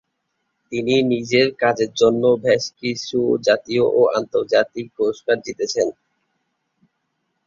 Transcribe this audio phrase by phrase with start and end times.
[0.71, 5.87] তিনি নিজের কাজের জন্য বেশকিছু জাতীয় ও আন্তর্জাতিক পুরস্কার জিতেছেন।